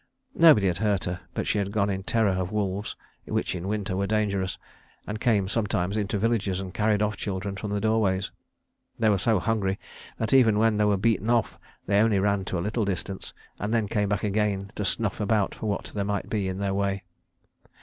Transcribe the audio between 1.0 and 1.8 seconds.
her, but she had